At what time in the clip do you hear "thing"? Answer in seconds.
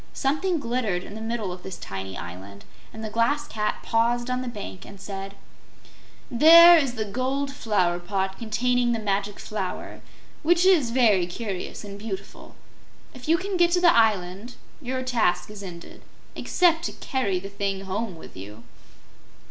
17.47-17.81